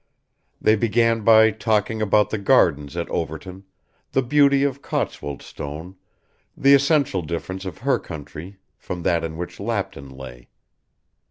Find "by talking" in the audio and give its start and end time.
1.23-2.01